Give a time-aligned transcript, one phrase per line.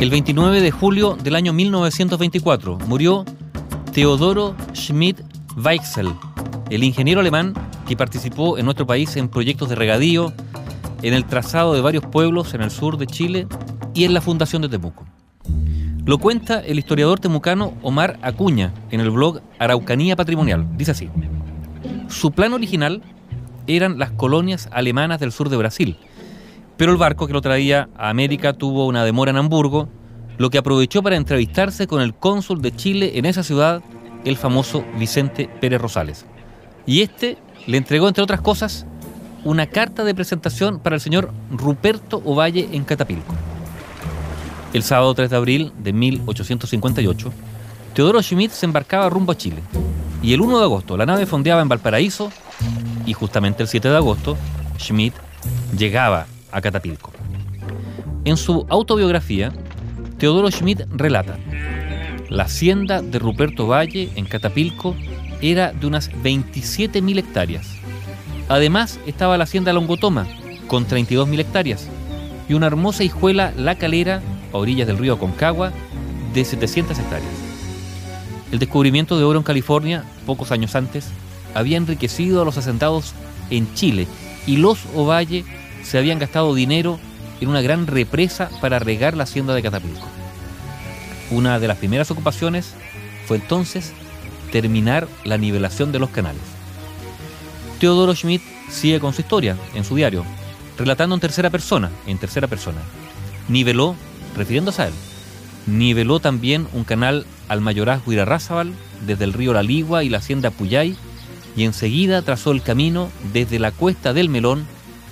[0.00, 3.24] El 29 de julio del año 1924 murió
[3.92, 5.20] Teodoro Schmidt
[5.56, 6.12] Weichsel,
[6.70, 7.52] el ingeniero alemán
[7.88, 10.32] que participó en nuestro país en proyectos de regadío,
[11.02, 13.48] en el trazado de varios pueblos en el sur de Chile
[13.92, 15.04] y en la fundación de Temuco.
[16.06, 20.64] Lo cuenta el historiador temucano Omar Acuña en el blog Araucanía Patrimonial.
[20.76, 21.10] Dice así,
[22.06, 23.02] su plan original
[23.66, 25.96] eran las colonias alemanas del sur de Brasil,
[26.78, 29.88] pero el barco que lo traía a América tuvo una demora en Hamburgo,
[30.38, 33.82] lo que aprovechó para entrevistarse con el cónsul de Chile en esa ciudad,
[34.24, 36.24] el famoso Vicente Pérez Rosales.
[36.86, 37.36] Y este
[37.66, 38.86] le entregó, entre otras cosas,
[39.44, 43.34] una carta de presentación para el señor Ruperto Ovalle en Catapilco.
[44.72, 47.32] El sábado 3 de abril de 1858,
[47.92, 49.62] Teodoro Schmidt se embarcaba rumbo a Chile.
[50.22, 52.30] Y el 1 de agosto la nave fondeaba en Valparaíso
[53.04, 54.36] y justamente el 7 de agosto
[54.78, 55.14] Schmidt
[55.76, 57.12] llegaba a Catapilco.
[58.24, 59.52] En su autobiografía,
[60.18, 61.38] Teodoro Schmidt relata,
[62.28, 64.94] la hacienda de Ruperto Valle en Catapilco
[65.40, 67.66] era de unas 27.000 hectáreas.
[68.48, 70.26] Además estaba la hacienda Longotoma,
[70.66, 71.88] con 32.000 hectáreas,
[72.48, 74.20] y una hermosa hijuela La Calera,
[74.52, 75.72] a orillas del río Concagua,
[76.34, 77.32] de 700 hectáreas.
[78.52, 81.08] El descubrimiento de oro en California, pocos años antes,
[81.54, 83.14] había enriquecido a los asentados
[83.50, 84.06] en Chile
[84.46, 85.44] y los Ovalle
[85.88, 87.00] se habían gastado dinero
[87.40, 90.06] en una gran represa para regar la hacienda de Catapilco.
[91.30, 92.74] Una de las primeras ocupaciones
[93.26, 93.94] fue entonces
[94.52, 96.42] terminar la nivelación de los canales.
[97.80, 100.26] Teodoro Schmidt sigue con su historia en su diario,
[100.76, 102.82] relatando en tercera persona, en tercera persona.
[103.48, 103.96] Niveló,
[104.36, 104.94] refiriéndose a él,
[105.66, 108.74] niveló también un canal al mayorazgo Irarrázaval
[109.06, 110.96] desde el río La Ligua y la hacienda Puyay
[111.56, 114.66] y enseguida trazó el camino desde la cuesta del Melón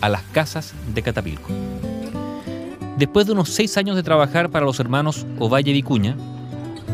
[0.00, 1.50] a las casas de Catapilco.
[2.96, 6.16] Después de unos seis años de trabajar para los hermanos Ovalle Vicuña,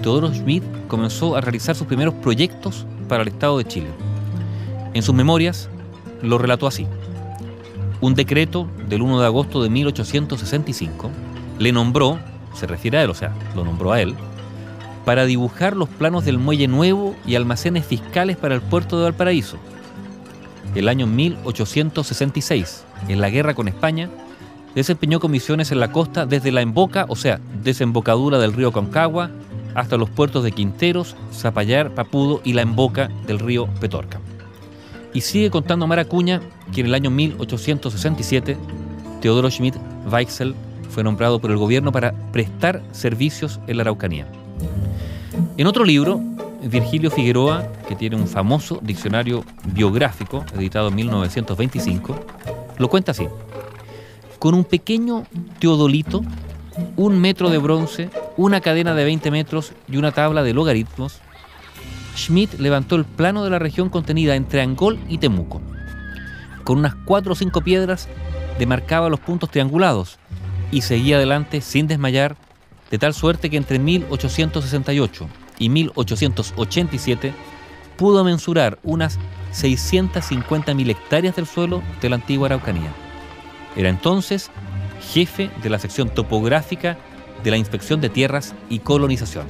[0.02, 3.88] Teodoro Schmidt comenzó a realizar sus primeros proyectos para el Estado de Chile.
[4.92, 5.70] En sus memorias
[6.20, 6.86] lo relató así.
[8.00, 11.10] Un decreto del 1 de agosto de 1865
[11.58, 12.18] le nombró,
[12.54, 14.14] se refiere a él, o sea, lo nombró a él,
[15.04, 19.56] para dibujar los planos del muelle nuevo y almacenes fiscales para el puerto de Valparaíso.
[20.74, 24.10] El año 1866, en la guerra con España,
[24.74, 29.30] desempeñó comisiones en la costa desde la emboca, o sea, desembocadura del río Concagua,
[29.74, 34.20] hasta los puertos de Quinteros, Zapallar, Papudo y la emboca del río Petorca.
[35.12, 36.40] Y sigue contando Maracuña
[36.72, 38.56] que en el año 1867
[39.20, 39.76] Teodoro Schmidt
[40.10, 40.54] Weichsel
[40.90, 44.26] fue nombrado por el gobierno para prestar servicios en la Araucanía.
[45.56, 46.20] En otro libro,
[46.68, 52.16] Virgilio Figueroa, que tiene un famoso diccionario biográfico editado en 1925,
[52.78, 53.28] lo cuenta así.
[54.38, 55.24] Con un pequeño
[55.58, 56.22] teodolito,
[56.96, 61.20] un metro de bronce, una cadena de 20 metros y una tabla de logaritmos,
[62.16, 65.60] Schmidt levantó el plano de la región contenida entre Angol y Temuco.
[66.62, 68.08] Con unas cuatro o cinco piedras
[68.58, 70.18] demarcaba los puntos triangulados
[70.70, 72.36] y seguía adelante sin desmayar,
[72.90, 75.28] de tal suerte que entre 1868
[75.58, 77.32] y 1887
[77.96, 79.18] pudo mensurar unas
[79.52, 82.92] 650.000 hectáreas del suelo de la antigua Araucanía.
[83.76, 84.50] Era entonces
[85.12, 86.98] jefe de la sección topográfica
[87.42, 89.46] de la Inspección de Tierras y Colonización.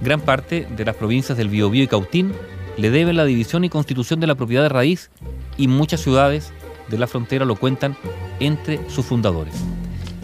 [0.00, 2.32] Gran parte de las provincias del Biobío y Cautín
[2.76, 5.10] le deben la división y constitución de la propiedad de raíz
[5.56, 6.52] y muchas ciudades
[6.88, 7.96] de la frontera lo cuentan
[8.40, 9.54] entre sus fundadores.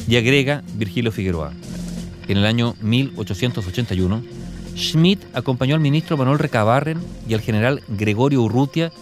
[0.08, 1.53] Y agrega Virgilio Figueroa.
[2.28, 4.22] En el año 1881,
[4.77, 8.93] Schmidt acompañó al ministro Manuel Recabarren y al general Gregorio Urrutia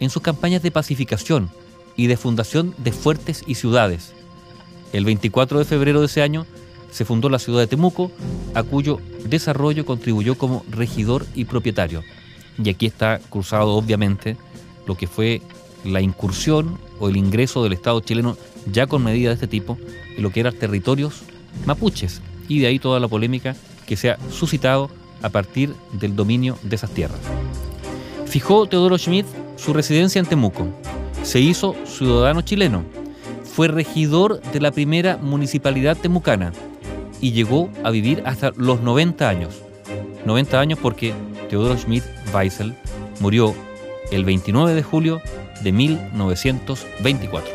[0.00, 1.48] en sus campañas de pacificación
[1.96, 4.12] y de fundación de fuertes y ciudades.
[4.92, 6.44] El 24 de febrero de ese año
[6.90, 8.12] se fundó la ciudad de Temuco,
[8.52, 12.04] a cuyo desarrollo contribuyó como regidor y propietario.
[12.62, 14.36] Y aquí está cruzado obviamente
[14.86, 15.40] lo que fue
[15.84, 18.36] la incursión o el ingreso del Estado chileno
[18.70, 19.78] ya con medidas de este tipo
[20.16, 21.22] en lo que eran territorios
[21.66, 23.56] mapuches y de ahí toda la polémica
[23.86, 24.90] que se ha suscitado
[25.22, 27.20] a partir del dominio de esas tierras.
[28.26, 29.26] Fijó Teodoro Schmidt
[29.56, 30.66] su residencia en Temuco.
[31.22, 32.84] Se hizo ciudadano chileno.
[33.44, 36.52] Fue regidor de la primera municipalidad temucana
[37.20, 39.62] y llegó a vivir hasta los 90 años.
[40.26, 41.14] 90 años porque
[41.48, 42.04] Teodoro Schmidt
[42.34, 42.74] Weissel
[43.20, 43.54] murió
[44.10, 45.20] el 29 de julio
[45.62, 47.53] de 1924.